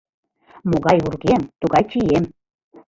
Могай 0.69 0.97
вургем— 1.03 1.41
тугай 1.59 1.83
чием. 1.91 2.25